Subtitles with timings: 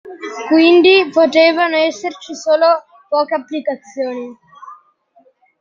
[0.47, 2.65] Quindi potevano esserci solo
[3.07, 4.35] poche applicazioni.